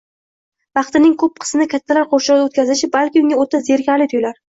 vaqtining 0.77 1.11
ko‘p 1.23 1.35
qismini 1.43 1.67
kattalar 1.73 2.07
qurshovida 2.13 2.47
o‘tkazishi 2.47 2.89
balki 2.97 3.23
unga 3.25 3.39
o‘ta 3.45 3.61
zerikarli 3.69 4.09
tuyular. 4.15 4.35